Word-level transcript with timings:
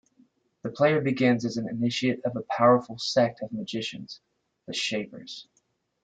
The 0.63 0.71
player 0.71 0.99
begins 0.99 1.45
as 1.45 1.57
an 1.57 1.69
initiate 1.69 2.25
of 2.25 2.35
a 2.35 2.41
powerful 2.41 2.97
sect 2.97 3.43
of 3.43 3.51
magicians, 3.51 4.19
the 4.65 4.73
Shapers. 4.73 5.47